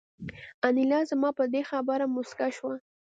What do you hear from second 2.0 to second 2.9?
موسکه شوه